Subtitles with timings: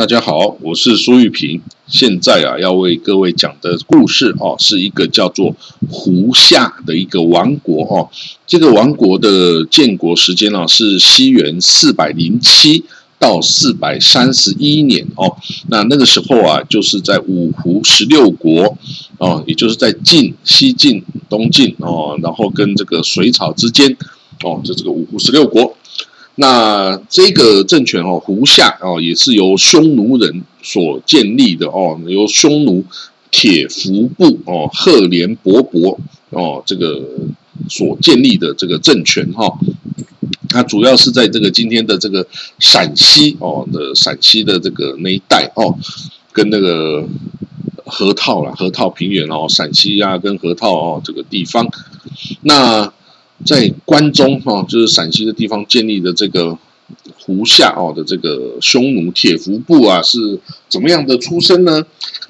[0.00, 1.60] 大家好，我是苏玉平。
[1.86, 5.54] 现在啊，要为各位讲的故事哦，是一个叫做
[5.90, 8.08] 胡夏的一个王国哦。
[8.46, 12.82] 这个王国的建国时间呢，是西元四百零七
[13.18, 15.36] 到四百三十一年哦。
[15.68, 18.78] 那那个时候啊，就是在五胡十六国
[19.18, 23.94] 哦，也就是在晋、西晋、东晋哦，然后跟这个隋朝之间
[24.42, 25.76] 哦，就这个五胡十六国。
[26.42, 32.82] 那这个政权哦，胡夏哦，也是由匈奴人所建立的哦，由匈奴
[33.30, 35.98] 铁服部哦，赫连勃勃
[36.30, 37.04] 哦，这个
[37.68, 39.52] 所建立的这个政权哈，
[40.48, 42.26] 它主要是在这个今天的这个
[42.58, 45.76] 陕西哦的陕西的这个那一带哦，
[46.32, 47.06] 跟那个
[47.84, 51.68] 河套了河套平原哦，陕西啊跟河套哦这个地方，
[52.40, 52.90] 那。
[53.44, 56.58] 在关中哈，就是陕西的地方建立的这个
[57.18, 61.84] 胡夏哦的这个匈奴铁服部啊，是怎么样的出身呢？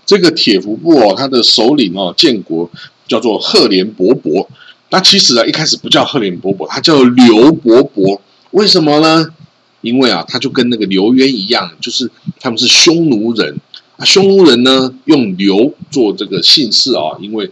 [0.06, 2.70] 这个铁服部哦，他的首领哦，建国
[3.08, 4.46] 叫做赫连勃勃。
[4.90, 8.20] 那其实啊，一开始不叫赫连勃勃，他叫刘伯伯。
[8.52, 9.26] 为什么呢？
[9.80, 13.56] 因为啊，他就跟那个刘渊一样，就是他们是匈奴人
[13.96, 14.04] 啊。
[14.04, 17.50] 匈奴人呢，用刘做这个姓氏啊，因为。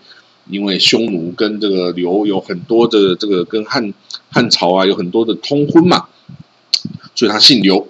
[0.50, 3.92] 因为匈奴跟这个刘有很多的这个跟汉
[4.30, 6.06] 汉朝啊有很多的通婚嘛，
[7.14, 7.86] 所以他姓刘。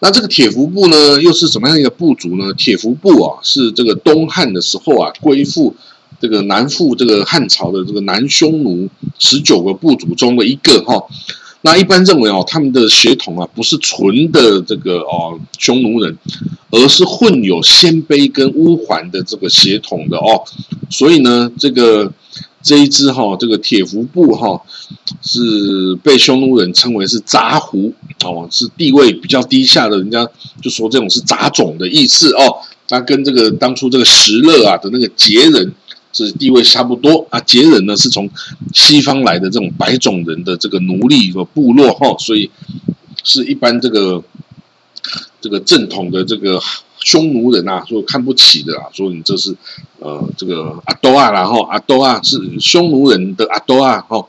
[0.00, 2.52] 那这个铁服部呢，又是什么样一个部族呢？
[2.54, 5.74] 铁服部啊，是这个东汉的时候啊，归附
[6.20, 11.04] 这个南附这个汉朝的这个南匈奴十九个部族中的一个哈。
[11.62, 16.16] 那一般认为哦，他们的血统啊，不是纯的这个哦匈奴人，
[16.70, 20.44] 而是混有鲜卑跟乌桓的这个血统的哦。
[20.88, 22.12] 所以呢，这个
[22.62, 24.62] 这一支哈，这个铁服部哈，
[25.20, 27.92] 是被匈奴人称为是杂胡
[28.24, 30.24] 哦，是地位比较低下的，人家
[30.62, 32.58] 就说这种是杂种的意思哦。
[32.86, 35.74] 他跟这个当初这个石勒啊的那个羯人。
[36.26, 38.28] 是地位差不多啊，羯人呢是从
[38.74, 42.50] 西方来的这种白种人的这个奴隶和部落哈，所以
[43.22, 44.22] 是一般这个
[45.40, 46.60] 这个正统的这个
[46.98, 49.54] 匈奴人啊，说看不起的啊，说你这是
[50.00, 54.26] 呃这个阿多啊，然后阿多啊是匈奴人的阿多啊哈。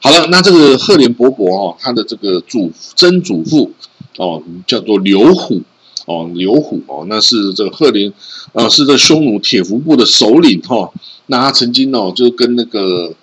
[0.00, 3.72] 好了，那这个赫连勃勃哦，他的这个祖曾祖父
[4.18, 5.62] 哦叫做刘虎。
[6.06, 8.12] 哦，刘虎哦，那是这个赫连，
[8.52, 10.92] 呃，是这匈奴铁服部的首领哈。
[11.26, 13.14] 那他曾经哦，就跟那个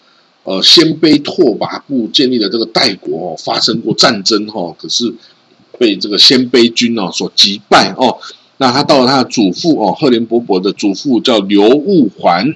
[0.43, 4.75] 呃鲜卑拓跋部建立的这个代国哦，发生过战争哈。
[4.79, 5.13] 可是
[5.77, 8.17] 被这个鲜卑军哦所击败哦。
[8.57, 12.55] 那他到了他的祖父哦，赫连勃勃的祖父叫刘务环。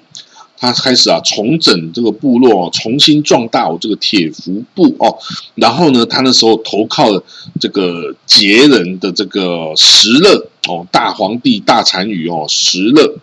[0.57, 5.17] 他开始啊，重整这个部落，重新壮大我这个铁服部哦。
[5.55, 7.21] 然后呢，他那时候投靠了
[7.59, 13.17] 这个羯人的这个石勒哦，大皇帝大单于哦，石勒。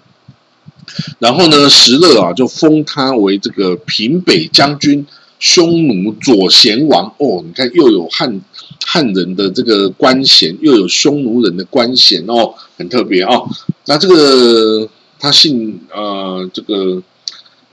[1.19, 5.07] 然后呢，石勒啊，就封他为这个平北将军、
[5.39, 7.43] 匈奴左贤王哦。
[7.43, 8.43] 你看，又有汉
[8.85, 13.49] 汉人的这个官衔，又有匈奴人的官衔哦，很特别哦。
[13.87, 14.87] 那这个
[15.19, 17.03] 他姓呃，这个。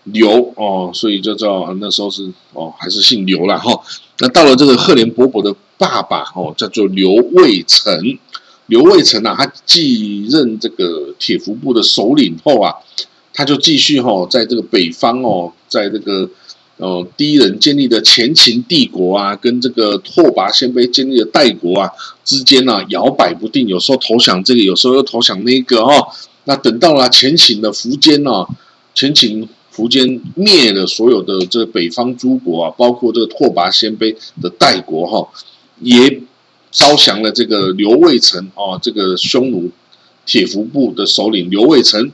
[0.05, 3.79] 刘哦，所以就叫那时候是哦，还是姓刘了哈。
[4.19, 8.17] 那到了这个赫连勃勃的爸爸哦，叫做刘卫成。
[8.67, 12.73] 刘卫成啊，他继任这个铁服部的首领后啊，
[13.33, 16.29] 他就继续哈，在这个北方哦，在这个
[16.77, 21.91] 呃第一人建立的前秦帝国啊，跟这个拓跋鲜卑建立的代国啊
[22.23, 26.07] 之间呢摇摆不定，有时候投降这个，有时候又投降那个哦。
[26.45, 28.45] 那等到了前秦的苻坚呢，
[28.93, 29.47] 前秦。
[29.73, 35.29] 苻坚灭了所有的这个北方诸国啊，包括这个拓跋鲜卑的代国哈，
[35.79, 36.21] 也
[36.71, 39.69] 招降了这个刘卫成啊，这个匈奴
[40.25, 42.11] 铁服部的首领刘卫成。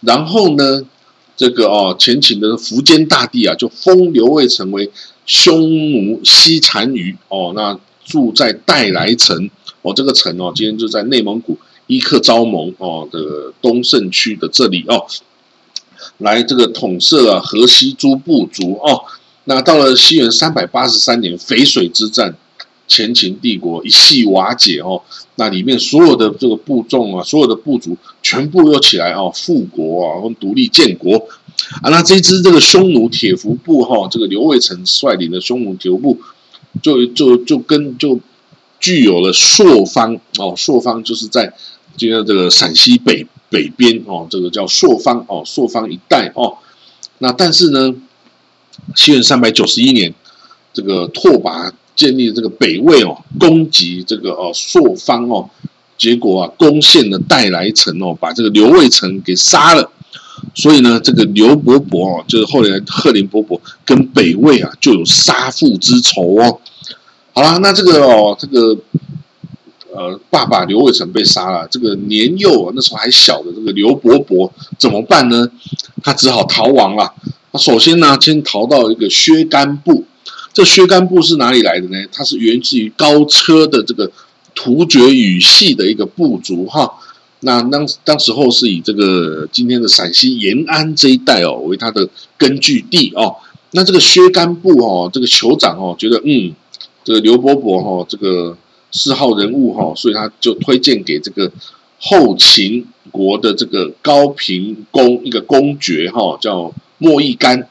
[0.00, 0.82] 然后呢，
[1.36, 4.90] 这个哦前秦的苻坚大帝啊，就封刘卫成为
[5.26, 9.50] 匈奴西单于哦，那住在代来城
[9.82, 11.58] 哦，这个城哦，今天就在内蒙古
[11.88, 15.04] 伊克昭盟哦的东胜区的这里哦。
[16.18, 19.02] 来这个统摄啊河西诸部族哦，
[19.44, 22.34] 那到了西元三百八十三年淝水之战，
[22.88, 25.00] 前秦帝国一系瓦解哦，
[25.36, 30.10] 那里面所有的这个部众啊，所有的部族全部又起来哦复国啊，
[30.40, 31.28] 独立建国
[31.82, 36.18] 啊，那这支这个匈奴铁服部哈，这个刘卫成率领的匈奴铁服部，
[36.82, 38.18] 就就就跟就
[38.80, 41.54] 具有了朔方哦，朔方就是在
[41.96, 43.26] 今天这个陕西北。
[43.50, 46.58] 北边哦，这个叫朔方哦，朔方一带哦。
[47.18, 47.94] 那但是呢，
[48.94, 50.14] 西元三百九十一年，
[50.72, 55.50] 这个拓跋建立这个北魏哦，攻击这个哦朔方哦，
[55.96, 59.90] 结果啊，攻陷了代来城哦，把这个刘卫成给杀了。
[60.54, 66.60] 所以呢，这个刘伯伯哦，就是后来赫林伯伯跟北魏啊，就有杀父之仇哦。
[67.32, 68.76] 好了，那这个哦，这个
[69.98, 75.50] 呃，爸爸刘伟成被杀了，这个年幼啊那时候还小的这个刘伯伯怎么办呢？
[76.04, 77.12] 他只好逃亡了。
[77.50, 80.04] 他首先呢，先逃到一个薛干部。
[80.52, 81.98] 这薛干部是哪里来的呢？
[82.12, 84.08] 他是源自于高车的这个
[84.54, 86.94] 突厥语系的一个部族哈。
[87.40, 93.34] 那当当时候是以这个今天的陕西延安这一带哦为他的根据地哦。
[93.72, 96.52] 那这个薛干部哦，这个酋长哦，觉得嗯，
[97.02, 98.56] 这个刘伯伯哦，这个
[98.90, 101.50] 四号人物哈，所以他就推荐给这个
[102.00, 107.68] 后秦国的这个高平公一个公爵哈，叫莫义干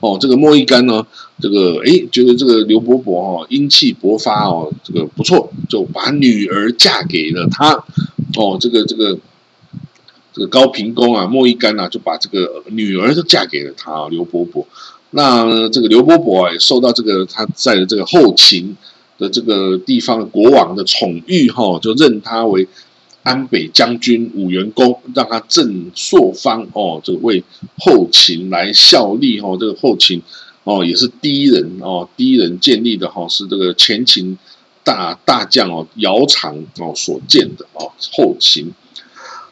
[0.00, 0.18] 哦。
[0.20, 1.06] 这个莫义干呢，
[1.40, 7.84] 这个哎，觉得这个刘伯伯哈英气勃发哦，这个不错，就把女儿嫁给了他。
[8.36, 9.18] 哦，这个这个
[10.32, 14.66] 这个高平公啊，莫一干啊，就把这个女儿都嫁给了他刘伯伯。
[15.10, 18.76] 那这个刘伯伯啊，也受到这个他在的这个后秦
[19.20, 22.66] 的这个地方国王的宠遇哈，就任他为
[23.22, 27.44] 安北将军、武元公，让他镇朔方哦，这个为
[27.78, 29.56] 后秦来效力哈。
[29.60, 30.20] 这个后秦
[30.64, 34.36] 哦，也是第一人哦，第一人建立的哈，是这个前秦。
[34.82, 38.72] 大大将哦，姚苌哦所建的哦后秦，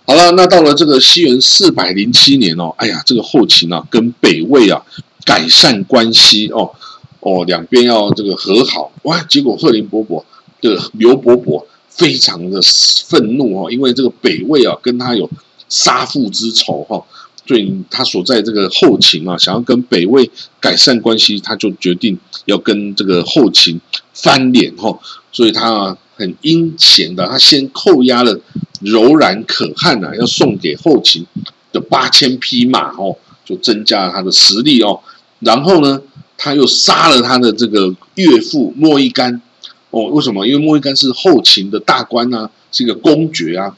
[0.07, 4.83] 好了，那到了这个西元四百零七年哦，哎呀，这个后秦啊跟北魏啊
[5.27, 6.73] 改善关系哦
[7.21, 10.25] 哦，两边要这个和好哇，结果赫林伯伯
[10.61, 12.61] 的刘伯伯非常的
[13.07, 15.29] 愤怒哦，因为这个北魏啊跟他有
[15.69, 17.05] 杀父之仇哈，
[17.47, 20.31] 所以他所在这个后秦啊想要跟北魏
[20.61, 23.81] 改善关系，他就决定要跟这个后秦
[24.13, 24.99] 翻脸哈。
[25.31, 28.41] 所以他很阴险的，他先扣押了
[28.81, 31.27] 柔然可汗啊，要送给后秦
[31.73, 35.01] 的八千匹马哦，就增加了他的实力哦。
[35.41, 36.01] 然后呢，
[36.39, 39.43] 他又杀了他的这个岳父莫一干
[39.91, 40.05] 哦。
[40.05, 40.47] 为什么？
[40.47, 43.77] 因为莫一干是后秦的大官啊，是一个公爵啊。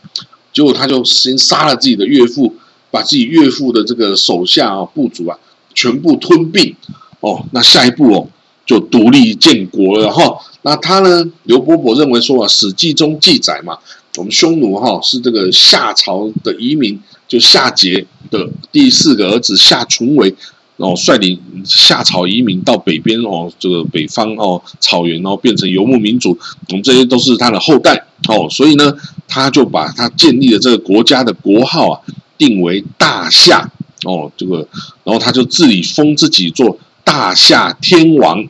[0.53, 2.55] 结果他就先杀了自己的岳父，
[2.93, 5.37] 把自己岳父的这个手下啊部族啊
[5.75, 6.77] 全部吞并
[7.19, 7.45] 哦。
[7.51, 8.29] 那下一步哦。
[8.67, 11.25] 就独立建国了哈，那他呢？
[11.43, 13.77] 刘伯伯认为说啊，《史记》中记载嘛，
[14.17, 16.97] 我们匈奴哈是这个夏朝的移民，
[17.27, 20.33] 就夏桀的第四个儿子夏淳为，
[20.81, 26.37] 然后率领夏朝移民到北边哦，这个北方哦草原，然后变成游牧民族，
[26.69, 28.93] 我们这些都是他的后代哦，所以呢，
[29.29, 32.01] 他就把他建立的这个国家的国号啊
[32.39, 33.71] 定为大夏
[34.05, 34.67] 哦，这个，
[35.05, 38.49] 然后他就自己封自己做大夏天王。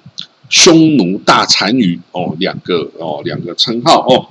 [0.52, 4.26] 匈奴大单于哦，两个哦，两个称号哦。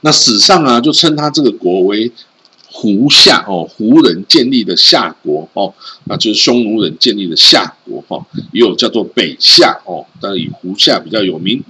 [0.00, 2.10] 那史上啊，就称他这个国为
[2.72, 5.72] 胡夏哦，胡人建立的夏国哦，
[6.04, 11.62] 那就是匈奴人建立的夏国哈，也有叫做北夏哦，但以胡夏比较有名。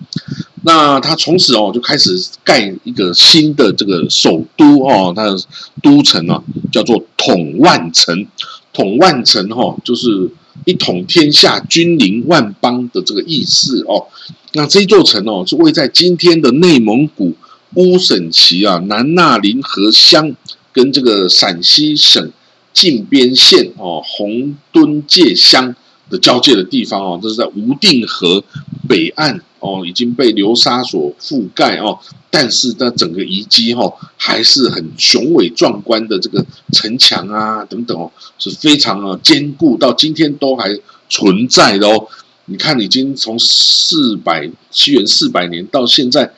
[0.65, 2.11] 那他从此哦，就开始
[2.45, 5.37] 盖一个新的这个首都哦，他的
[5.83, 8.27] 都城啊，叫做统万城。
[8.73, 10.31] 统万城哈，就是。
[10.67, 14.07] 一统天下，君临万邦的这个意思哦。
[14.53, 17.35] 那这座城哦，是位在今天的内蒙古
[17.75, 20.37] 乌审旗啊南纳林河乡
[20.73, 22.31] 跟这个陕西省
[22.73, 25.75] 靖边县哦红墩界乡
[26.09, 27.21] 的交界的地方哦。
[27.23, 28.43] 这是在无定河
[28.89, 31.99] 北岸哦，已经被流沙所覆盖哦。
[32.31, 40.71] 但是它整个遗迹哈，还是很雄伟壮观的这个城墙啊等等哦，是非常啊坚固，到今天都还
[41.11, 42.09] 存在的哦。
[42.47, 46.33] 你看，已经从四百七元四百年到现在，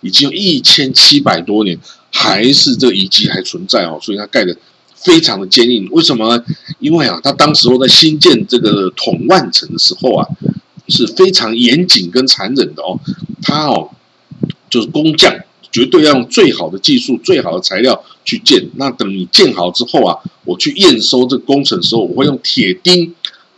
[0.00, 1.78] 已经有一千七百多年，
[2.10, 4.56] 还是这个遗迹还存在哦，所以它盖的
[4.94, 5.88] 非常的坚硬。
[5.90, 6.44] 为什么呢？
[6.78, 10.26] 因为啊，它当时候在新建这个统万城的时候啊，
[10.88, 12.98] 是非常严谨跟残忍的哦，
[13.42, 13.90] 它哦。
[14.70, 15.34] 就是工匠
[15.72, 18.70] 绝对要用最好的技术、最好的材料去建。
[18.76, 23.12] 那等你建好之后啊，我去验收这个工程的时候，我会用铁钉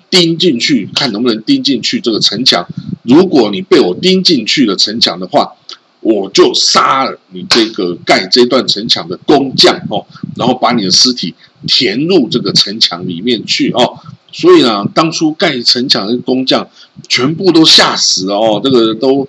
[0.09, 2.67] 钉进去，看能不能钉进去这个城墙。
[3.03, 5.53] 如果你被我钉进去了城墙的话，
[6.02, 10.04] 我就杀了你这个盖这段城墙的工匠哦，
[10.37, 11.35] 然后把你的尸体
[11.66, 13.99] 填入这个城墙里面去哦。
[14.30, 16.68] 所以呢，当初盖城墙的工匠
[17.09, 19.26] 全部都吓死了哦，这个都。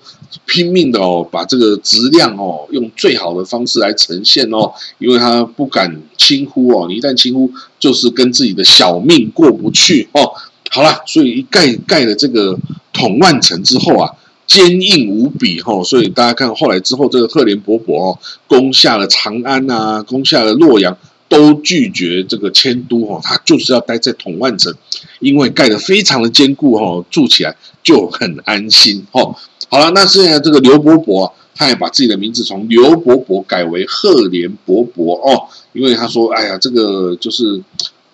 [0.47, 10.33] 拼命的哦，把这个质量哦，用最好的方式来呈现哦，因为他不敢轻忽哦，你一旦轻忽，就是跟自己的小命过不去哦。
[10.71, 12.57] 好了，所以一盖盖了这个
[12.91, 14.09] 统万城之后啊，
[14.45, 20.97] 坚硬无比哈，所以大家看后来之后，这个赫连勃勃哦，攻下了长安啊，攻下了洛阳，
[21.29, 24.73] 都拒绝这个迁都哈，他就是要待在统万城，
[25.19, 29.35] 因为盖得非常的坚固哈，住起来就很安心哈。
[29.69, 37.59] 好了，那现在这个刘伯伯，他也把自己的名字从刘伯伯改为赫连勃勃哦，因为他说，哎呀，这个就是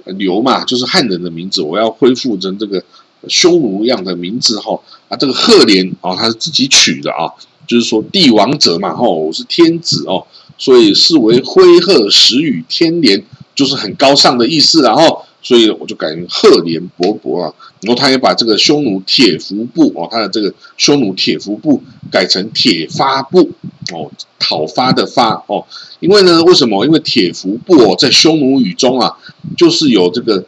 [0.06, 2.82] 刘嘛，就是汉人的名字，我要恢复成这个
[3.28, 4.80] 匈奴一样的名字哈。
[5.08, 7.28] 啊，这个赫连哦，他是自己取的啊，
[7.68, 10.26] 就是说帝王者嘛，哦，我是天子哦，
[10.58, 13.24] 所以视为徽赫始与天连，
[13.56, 15.26] 就是很高尚的意思然后。
[15.42, 23.50] 所以我就改成赫连勃勃啊，然后他也把这个匈奴铁服部哦，他的这个匈奴铁服部改成铁发部
[23.94, 25.66] 哦，讨伐的发哦，
[26.02, 26.86] 因为呢，为什么？
[26.86, 29.16] 因为铁服部哦，在匈奴语中啊，
[29.58, 30.44] 就是有这个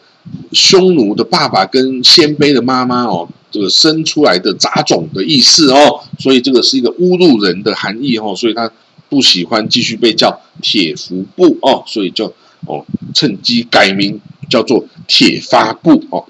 [0.52, 8.72] 匈奴的爸爸跟鲜卑的妈妈哦，这个生出来的杂种的意思哦，所以这个是一个侮辱人的含义哦，所以他
[9.10, 12.34] 不喜欢继续被叫铁服部哦，所以就
[12.66, 14.20] 哦趁机改名。
[14.50, 16.26] 叫做铁发部哦，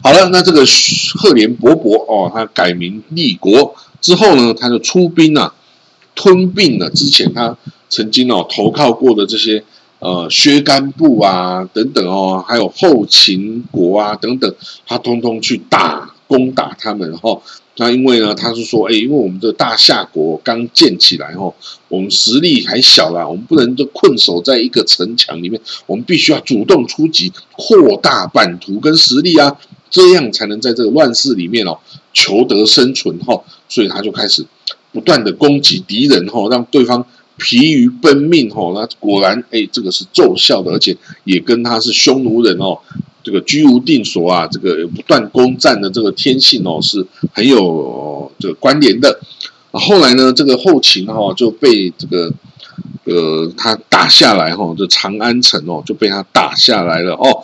[0.00, 0.64] 好了，那这个
[1.16, 5.52] 赫连勃勃哦，他改名立国之后呢，他就出兵啊，
[6.14, 7.58] 吞并了之前他
[7.88, 9.64] 曾经哦投靠过的这些
[9.98, 14.54] 呃薛干部啊等等哦，还有后秦国啊等等，
[14.86, 17.40] 他通通去打攻打他们哈。
[17.78, 21.52] 那因为呢，他是说，哎，因为我们的大夏国刚建起来哦，
[21.88, 29.58] 我们实力还小啦，我们不能就困守在一个城墙里面，我们必须要主动出击，扩大版图跟实力啊，
[29.90, 31.78] 这样才能在这个乱世里面哦
[32.14, 33.42] 求得生存哈。
[33.68, 34.46] 所以他就开始
[34.92, 38.72] 不断的攻击敌人哈，让对方疲于奔命哈。
[38.74, 42.78] 那果然，哎，这个是奏效的，而且也跟他是匈奴人哦。
[43.22, 49.18] 这个居无定所啊，这个不断攻占的这个天性哦，是很有这个关联的。
[49.72, 52.32] 后来呢，这个后秦哈就被这个
[53.02, 57.42] 呃他打下来哈，这长安城哦就被他打下来了哦。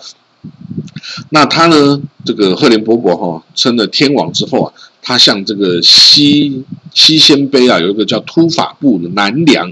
[1.30, 4.72] 那他呢，这个赫连勃勃哈称了天王之后啊，
[5.02, 9.70] 他向这个西西鲜卑啊有一个叫突法部的南梁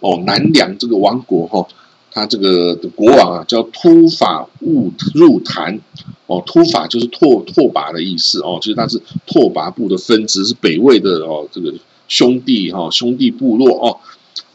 [0.00, 1.68] 哦，南梁这个王国哈。
[2.12, 5.78] 他这个的国王啊，叫突法误入坛
[6.26, 11.72] 哦，突法就是拓拓跋的意思哦，其实他是拓跋部的分支，是北魏的哦，这个
[12.08, 13.96] 兄弟哈兄弟部落哦。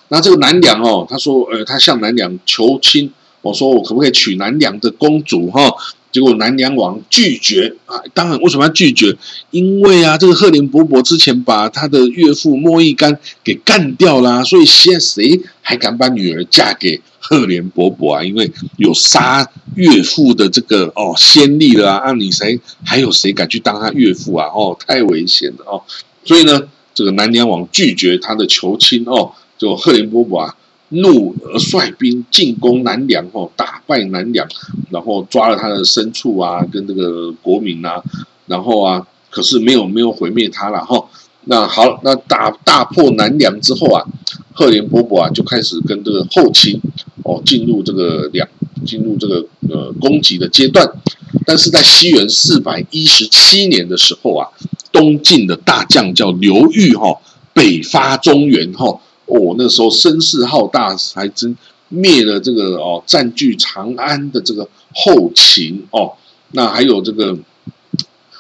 [0.10, 3.10] 那这个南梁哦，他说呃，他向南梁求亲，
[3.42, 5.74] 我说我可不可以娶南梁的公主哈？
[6.16, 8.00] 结果南梁王拒绝啊！
[8.14, 9.18] 当然，为什么要拒绝？
[9.52, 18.24] 因为啊，这个赫连勃勃之前把他的岳父莫义干给干掉了，所以现在谁还敢把女儿嫁给赫连勃勃啊？
[18.24, 19.46] 因为有杀
[19.76, 22.14] 岳父的这个哦先例了啊！
[22.14, 24.48] 你谁还有谁敢去当他岳父啊？
[24.48, 25.84] 哦，太危险了哦！
[26.24, 26.62] 所以呢，
[26.94, 30.56] 这个南梁王拒绝他的求亲哦，就赫连勃勃啊。
[30.90, 34.48] 怒而率兵进攻南梁，哦，打败南梁，
[34.90, 38.02] 然后抓了他的牲畜啊，跟这个国民啊，
[38.48, 41.04] 然后啊，可是没有没有毁灭他了，哈。
[41.48, 44.04] 那好，那打大破南梁之后啊，
[44.52, 46.82] 赫连勃勃啊就开始跟这个后秦
[47.24, 48.48] 哦进入这个两
[48.84, 50.92] 进入这个呃攻击的阶段。
[51.46, 54.50] 但是在西元四百一十七年的时候啊，
[54.92, 57.16] 东晋的大将叫刘裕哈
[57.54, 59.00] 北伐中原哈。
[59.28, 61.56] 哦，那时候声势浩大，还真
[61.96, 66.14] 灭了这个哦，占据长安的这个后秦哦。
[66.52, 67.38] 那还有这个，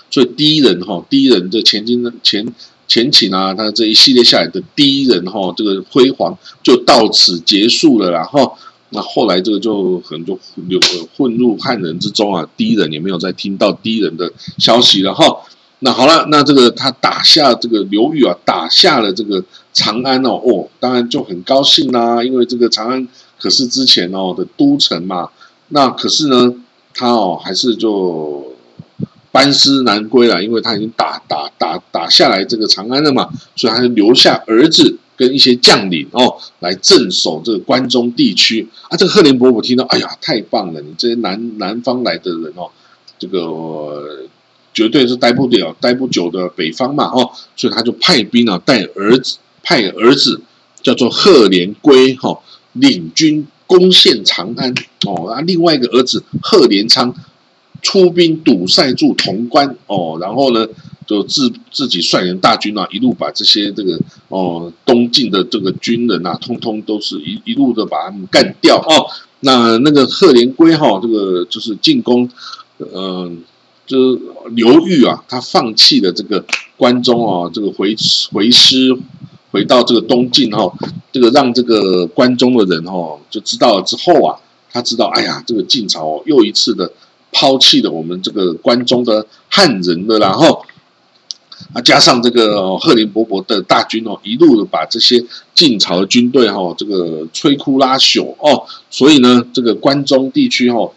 [0.09, 2.45] 所以第一人哈，第一人这前金前
[2.87, 8.11] 前秦啊，他这一系列下来的第一人哈，这个辉煌就到此结束了。
[8.11, 8.55] 然后，
[8.91, 10.79] 那后来这个就很多流
[11.17, 15.25] 混入汉人之中啊，第一人也没有再听到第一人的消息了哈。
[15.79, 19.43] 那好了，那这个他打下这个刘裕啊，打下了这个
[19.73, 23.05] 长安哦，哦，当然就很高兴啦，因为这个长安
[23.39, 25.29] 可是之前哦的都城嘛。
[25.69, 26.53] 那可是呢，
[26.93, 28.53] 他哦还是就
[29.31, 38.97] 班师南归了，因为他已经打打打打下来这个长安了嘛，所以他就留下儿子跟一些将领哦来镇守这个关中地区啊。
[38.97, 42.69] 这个赫连勃勃听到，哎呀，太棒了，你这些南南方来的人哦，
[43.19, 44.27] 这个。
[44.75, 50.41] 绝对是待不了、待不久的北方嘛，哦，所以他就派兵啊，带儿子，派儿子
[50.83, 52.37] 叫做赫连圭，哈，
[52.75, 54.73] 领军攻陷长安，
[55.05, 57.13] 哦，啊，另外一个儿子贺连昌
[57.81, 60.65] 出兵堵塞住潼关，哦，然后呢，
[61.05, 69.05] 就自自己率领大军啊，一路把这些这个哦东晋的这个军人啊，通通都是一一路的把他们干掉，哦，
[69.41, 72.29] 那那个贺连圭哈，这个就是进攻，
[72.79, 73.43] 嗯。
[73.87, 74.19] 就是
[74.55, 76.43] 刘裕啊，他放弃了这个
[76.75, 77.95] 关中哦，这个回
[78.31, 78.97] 回师
[79.55, 80.69] 回到这个东晋哈，
[81.13, 84.35] 这个让这个关中的人哈就知道了之后啊，
[84.69, 86.91] 他知道，哎呀，这个晋朝又一次的
[87.31, 90.65] 抛弃了我们这个关中的汉人的，然后
[91.71, 100.91] 啊，加上这个赫连勃勃的大军哦，一路的把这些晋朝的军队哈，这个摧枯拉朽哦，所以呢，这个关中地区哈，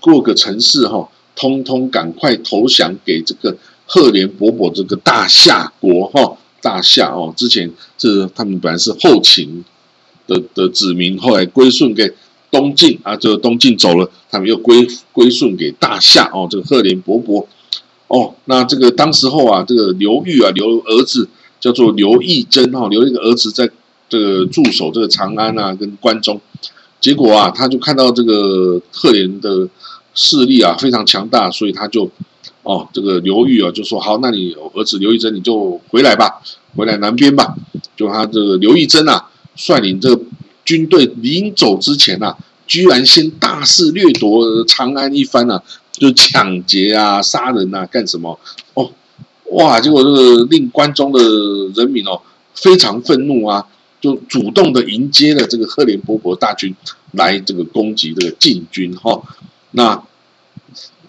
[0.00, 3.56] 各个城市哈，通通赶快投降给这个。
[3.86, 9.62] 赫连勃勃这个大夏国哈，大夏哦，之前是他们本来是后秦
[10.26, 12.10] 的的子民，后来归顺给
[12.50, 17.44] 东晋啊，这个东晋走了，他们又归归顺给大夏哦，这个赫连勃勃
[18.08, 21.28] 哦，那这个当时候啊，这个刘裕啊，刘儿子
[21.60, 23.68] 叫做刘义真哈，留一个儿子在
[24.08, 26.40] 这个驻守这个长安啊，跟关中，
[26.98, 29.68] 结果啊，他就看到这个赫连的
[30.14, 32.10] 势力啊非常强大，所以他就。
[32.64, 36.40] 哦，这个刘裕啊，就说好，那你儿子刘义珍你就回来吧，
[36.74, 37.54] 回来南边吧。
[37.94, 40.22] 就他这个刘义珍啊，率领这个
[40.64, 42.34] 军队临走之前呐，
[42.66, 48.40] 居然先大肆掠夺长安一番啊，就抢劫啊、杀人啊，干什么？
[48.72, 48.90] 哦，
[49.52, 49.78] 哇！
[49.78, 51.20] 结果这个令关中的
[51.76, 52.22] 人民哦
[52.54, 53.66] 非常愤怒啊，
[54.00, 56.74] 就主动的迎接了这个赫连勃勃大军
[57.12, 59.20] 来这个攻击这个晋军哈。
[59.72, 60.02] 那。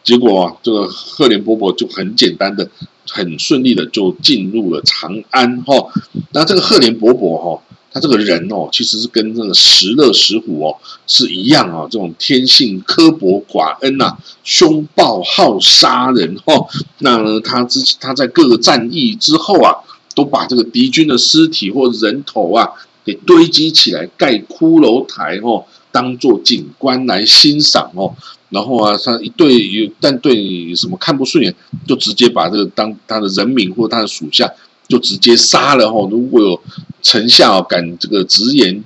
[0.05, 2.69] 结果啊，这个赫连勃勃就很简单的、
[3.09, 5.91] 很顺利的就进入了长安哈。
[6.31, 7.59] 那这个赫连勃勃哈，
[7.91, 16.67] 他这个人哦，其实是跟那个石勒、石虎哦是一样啊，这种天性刻薄寡恩呐，凶暴好杀人哈。
[16.99, 19.73] 那他之他在各个战役之后啊，
[20.13, 22.69] 都把这个敌军的尸体或人头啊
[23.03, 28.13] 给堆积起来，盖骷髅台哦，当做景观来欣赏哦。
[28.55, 31.53] 然后啊，他一对有，但对什么看不顺眼，
[31.85, 34.49] 就直接把这个当他的人民或他的属下，
[34.87, 36.07] 就直接杀了哦。
[36.09, 36.61] 如果有
[37.01, 38.81] 臣下敢这个直言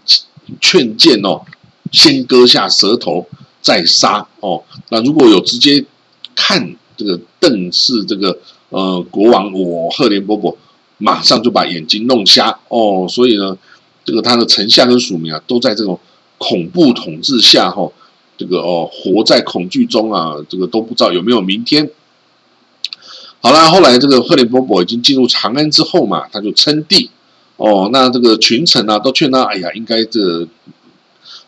[0.59, 1.41] 劝谏哦，
[1.91, 3.27] 先割下舌头
[3.61, 4.63] 再杀哦。
[4.89, 5.85] 那如果有直接
[6.35, 8.39] 看这个邓氏这个
[8.69, 10.55] 呃国王，我赫连勃勃
[10.97, 13.05] 马上就把眼睛弄瞎哦。
[13.07, 13.55] 所以呢，
[14.03, 15.99] 这个他的丞相跟属民啊，都在这种
[16.39, 17.87] 恐怖统治下哈。
[18.39, 21.91] 这个哦，活在恐惧中啊，这个都不知道有没有明天。
[23.41, 27.09] 好啦，后来这个赫连勃勃已经进入长安之后嘛，他就称帝
[27.57, 27.89] 哦。
[27.91, 30.47] 那这个群臣啊，都劝他，哎呀，应该这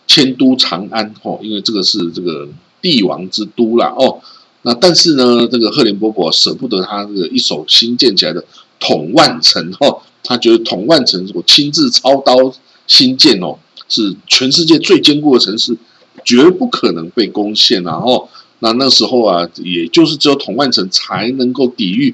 [0.05, 2.49] 迁都长安哦，因为这个是这个
[2.81, 4.19] 帝王之都啦哦。
[4.63, 8.43] 那但是呢，这个赫连勃勃舍不得他这个一手新建起来的
[8.81, 12.53] 统万城哦，他觉得统万城是我亲自操刀
[12.85, 15.77] 新建哦，是全世界最坚固的城市。
[16.23, 22.13] 绝不可能被攻陷然后那那时候啊，也就是只有统万城才能够抵御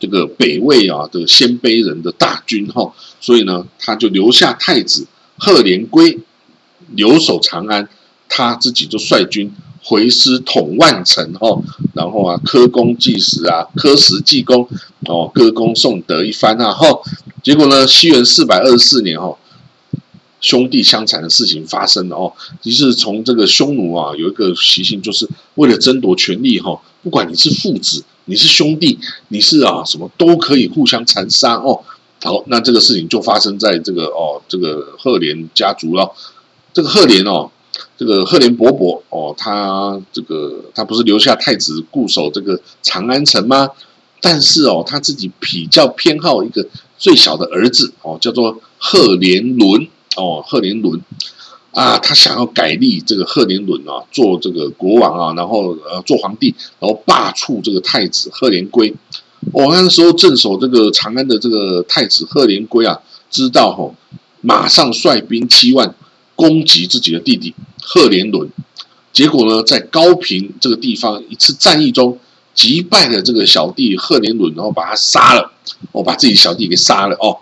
[0.00, 5.06] 这个北魏啊的鲜卑人的大军哈，所以呢，他就留下太子
[5.38, 6.18] 赫连归
[6.94, 7.88] 留守长安，
[8.28, 9.52] 他自己就率军
[9.82, 14.68] 回师统万城哈，然后啊，科功祭祀啊，科时祭功
[15.06, 16.86] 哦，歌功颂德一番啊哈，
[17.42, 19.36] 结果呢，西元四百二十四年哈。
[20.44, 22.30] 兄弟相残的事情发生了哦，
[22.60, 31.80] 其实从这个匈奴啊，有一个习性，就是为了争夺权力哈，不管你是父子，你是兄弟，你是啊什么，都可以互相残杀哦。
[32.22, 36.12] 好，那这个事情就发生在这个哦，这个赫连家族了。
[36.74, 37.50] 这个赫连哦，
[37.96, 43.70] 这个赫连勃勃哦，他这个他不是留下太子固守这个长安城吗？
[44.20, 49.88] 但是哦，他自己比较偏好一个最小的儿子哦，叫做赫连伦。
[50.16, 51.00] 哦，赫连伦
[51.72, 58.94] 啊，他想要改立这个赫连伦啊，做这个国王啊，然后呃做皇帝，然后罢黜这个太子赫连圭。
[59.52, 63.94] 哦，那时候镇守这个长安的这个太子赫连圭啊，知道吼，
[64.40, 65.94] 马上率兵七万
[66.36, 68.48] 攻击自己的弟弟赫连伦。
[69.12, 72.18] 结果呢，在高平这个地方一次战役中
[72.54, 75.50] 击败了这个小弟赫连伦，然后把他杀了，
[75.90, 77.38] 哦，把自己小弟给杀了哦。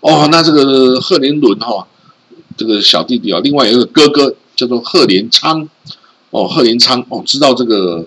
[0.00, 1.88] 哦，那这个赫连伦哈。
[2.56, 5.68] 这个小弟弟啊，另外有一个哥哥叫做赫连昌，
[6.30, 8.06] 哦，赫连昌哦，知道这个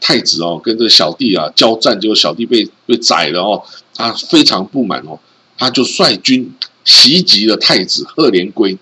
[0.00, 3.62] 太子哦跟这个小弟啊交战，结果小弟被被宰了哦，
[3.94, 5.18] 他非常不满哦，
[5.56, 6.52] 他就率军
[6.84, 8.76] 袭击了太子赫连圭，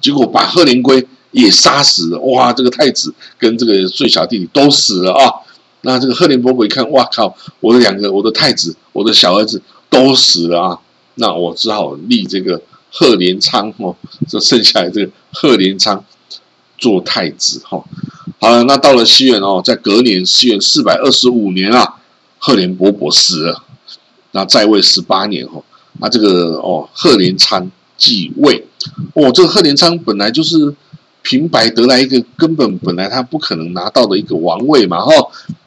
[0.00, 5.32] 结果把赫连圭也杀死了，哇，这个太子跟这个最小弟弟都死了啊，
[5.82, 10.78] 那这个赫连勃勃一看，哇靠，我的两个我的太子，我的小儿子都死了啊，
[11.16, 12.62] 那我只好立这个。
[12.90, 13.94] 贺连昌哦，
[14.28, 16.04] 这剩下来这个贺连昌
[16.76, 17.84] 做太子哈。
[18.40, 21.96] 好了，那到了西元哦，在隔年西元四百二十五年啊，
[22.38, 23.64] 贺连勃勃死了。
[24.32, 25.64] 那在位十八年哦，
[26.00, 28.64] 那这个哦贺连昌继位，
[29.14, 30.74] 哦这个贺连昌本来就是
[31.22, 35.10] 平白得来一个根本本来他不可能拿到的一个王位嘛哈，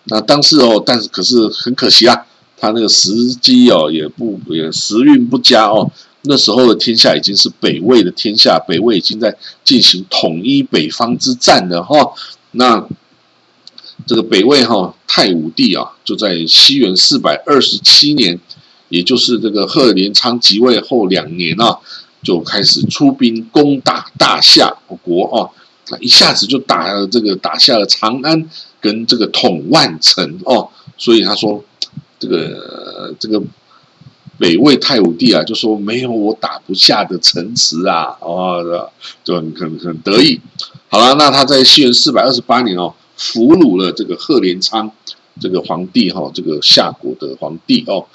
[0.05, 2.25] 那当时哦，但是可是很可惜啊，
[2.57, 5.91] 他那个时机哦也不也时运不佳哦。
[6.23, 12.13] 那时候的天下已经是北魏的天下，北魏已经在进行统一北方之战了哈。
[12.51, 12.87] 那
[14.05, 18.39] 这个北魏哈太武帝啊，就在西元四百二十七年，
[18.89, 21.79] 也就是这个贺连昌即位后两年啊，
[22.21, 25.49] 就开始出兵攻打大夏国哦
[25.89, 28.47] 啊，一下子就打了这个打下了长安
[28.79, 30.69] 跟这个统万城哦。
[30.99, 31.63] 所以他说
[32.19, 33.41] 这个这个。
[34.41, 38.89] 北魏太武帝啊，就说没有我打不下的城池啊，哦，
[39.23, 40.41] 就很很很得意。
[40.89, 44.91] 好了，那他在西元四百二十八年哦，俘虏了这个赫连昌
[45.39, 48.07] 这个皇帝哈，这个夏国的皇帝哦。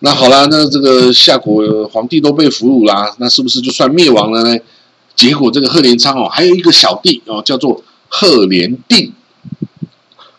[0.00, 4.58] 那好了，那这个夏国皇帝都被俘虏啦，那是不是就算灭亡了呢？
[5.16, 9.10] 结果这个赫连昌哦，还有一个小弟哦，叫做赫连定。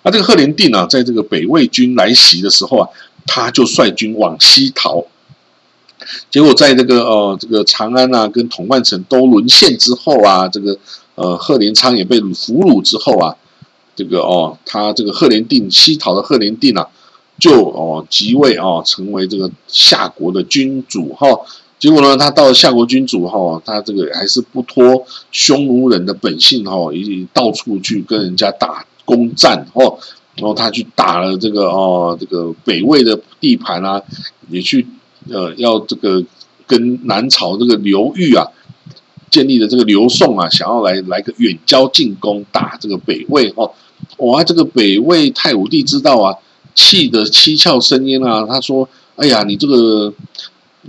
[0.04, 2.88] 那这个赫连定啊，在这个北魏军来袭的时候啊。
[3.26, 5.06] 他就率军往西逃，
[6.30, 10.78] 结果在这个呃这个长安啊跟统万城都沦陷之后啊，这个
[11.16, 13.36] 呃贺连昌也被俘虏之后啊，
[13.96, 16.88] 这个哦他这个贺连定西逃的贺连定啊，
[17.40, 21.28] 就哦即位哦成为这个夏国的君主哈。
[21.78, 29.98] 结果呢，他到了夏国君主哈，他这个还是不脱匈奴人的本性哈，以到处去跟人家打攻战哈。
[30.36, 34.02] 然后他去打了这个哦，这个北魏的地盘啊，
[34.50, 34.86] 也去
[35.30, 36.22] 呃要这个
[36.68, 38.46] 跟南朝这个刘裕啊
[39.32, 43.72] 建立的这个刘宋啊，想要来来个远交近攻打这个北魏哦。
[44.18, 46.36] 哇，这个北魏太武帝知道啊，
[46.74, 48.46] 气得七窍生烟啊。
[48.46, 50.14] 他说：“哎呀，你这个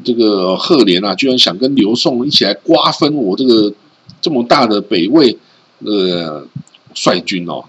[0.04, 3.72] 这个赫连啊，居然想跟刘宋一起来瓜分我这个
[4.20, 5.38] 这么大的北魏
[5.85, 6.46] 呃
[6.94, 7.64] 率军哦，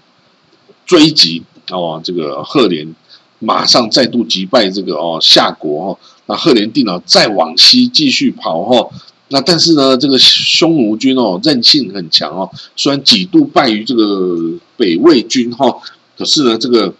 [0.84, 2.94] 追击。”哦，这个赫连
[3.40, 8.90] 马上再度击败这个哦夏国哦，那赫连定呢再往西继续跑哦，
[9.28, 15.80] 那但是呢这个匈奴军哦韧性很强哦，虽然几度败于这个北魏军哈，
[16.16, 16.92] 可是呢这个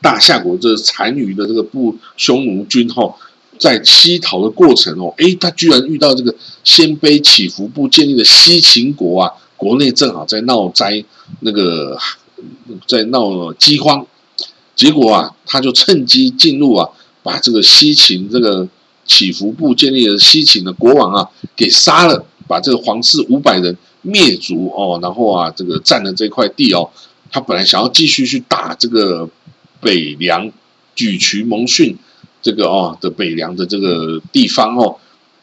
[0.00, 3.12] 大夏国这残余的这个部匈奴军哈，
[3.58, 11.04] 在西逃的过程哦，诶，他居然遇到这个鲜卑起伏部建立的西秦国啊，国内正好在闹灾
[11.40, 11.98] 那个。
[12.86, 14.06] 在闹饥荒，
[14.74, 16.88] 结果啊，他就趁机进入啊，
[17.22, 18.68] 把这个西秦这个
[19.04, 26.90] 起伏部建立的西秦的国王啊给杀了，把这个皇室五百人灭族哦，然后啊，这个占了这块地哦，
[27.30, 29.28] 他本来想要继续去打这个
[29.80, 30.50] 北凉，
[30.94, 31.96] 举渠蒙逊
[32.42, 34.96] 这个哦的北凉的这个地方哦，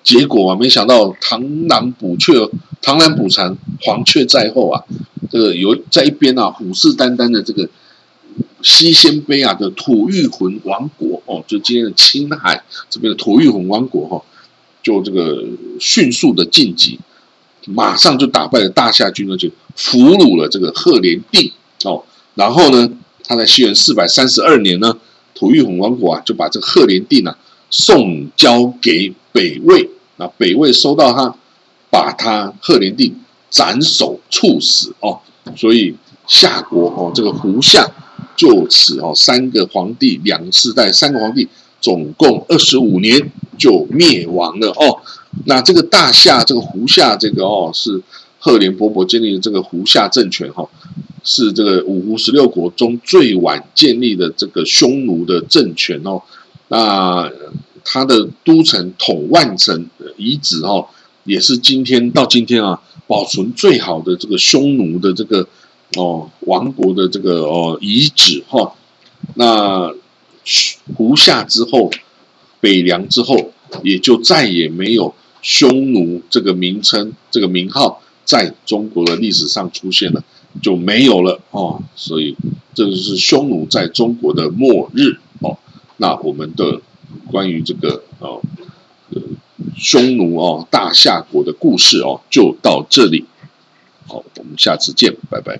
[0.03, 2.33] 结果啊，没想到螳螂捕雀，
[2.81, 4.83] 螳螂捕蝉，黄雀在后啊。
[5.29, 7.69] 这个有在一边啊，虎视眈眈的这个
[8.61, 14.21] 西鲜卑啊的吐玉浑王国哦，就今天的青海这边的吐玉浑王国哈，
[14.83, 15.41] 就这个
[15.79, 16.99] 迅速的晋级，
[17.67, 21.51] 马上就打败了大夏军，而且俘虏了这个赫连定
[21.85, 22.03] 哦。
[22.35, 22.89] 然后呢，
[23.23, 24.97] 他在西元四百三十二年呢，
[25.33, 27.37] 吐玉浑王国啊就把这个赫连定啊
[27.71, 31.36] 送交给北魏，那北魏收到他，
[31.89, 33.15] 把他赫连帝。
[33.49, 35.19] 斩首处死哦，
[35.57, 35.93] 所以
[36.25, 37.86] 夏国哦，这个胡夏
[38.34, 41.45] 就此哦，三个皇帝两世代，三个皇帝
[41.81, 45.01] 总共二十五年就灭亡了哦。
[45.47, 48.01] 那这个大夏这个胡夏这个哦，是
[48.39, 50.65] 赫连勃勃建立的这个胡夏政权哈，
[51.25, 56.21] 是这个五胡十六国中最晚建立的这个匈奴的政权哦。
[56.71, 57.29] 那
[57.84, 60.88] 他的都城统万城遗址哦，
[61.25, 62.81] 也是今天到今天啊。
[63.07, 65.45] 保存最好的这个匈奴的这个
[65.97, 68.73] 哦王国的这个哦遗址哈，
[69.36, 69.93] 那
[70.95, 71.91] 胡夏之后，
[72.62, 73.51] 北凉之后，
[73.84, 80.23] 也就再也没有匈奴这个名称这个名号在中国的历史上出现了，
[80.62, 81.84] 就没有了哦。
[81.97, 82.38] 所以
[82.73, 85.17] 这就是匈奴在中国的末日。
[86.01, 86.81] 那我们的
[87.27, 88.41] 关于这个哦。
[89.77, 93.25] 匈奴哦，大夏国的故事哦，就到这里。
[94.07, 95.59] 好，我们下次见，拜拜。